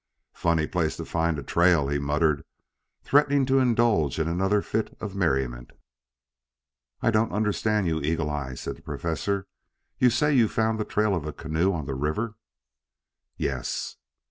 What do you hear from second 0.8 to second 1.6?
to find a